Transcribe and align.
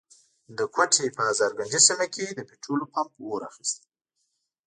د 0.57 0.59
کوټي 0.75 1.07
په 1.15 1.21
هزارګنجۍ 1.29 1.81
سيمه 1.89 2.07
کي 2.13 2.25
د 2.33 2.39
پټرولو 2.49 2.85
پمپ 2.93 3.11
اور 3.29 3.41
اخستی. 3.49 3.87